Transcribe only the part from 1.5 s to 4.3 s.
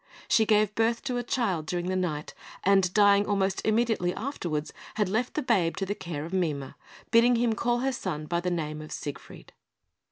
during the night, and dying almost immediately